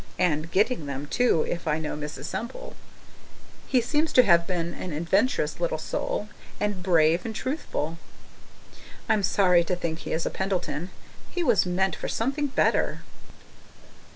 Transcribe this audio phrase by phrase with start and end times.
[0.17, 2.25] (And getting them, too, if I know Mrs.
[2.25, 2.75] Semple!)
[3.67, 6.27] He seems to have been an adventurous little soul
[6.59, 7.99] and brave and truthful.
[9.07, 10.89] I'm sorry to think he is a Pendleton;
[11.29, 13.01] he was meant for something better.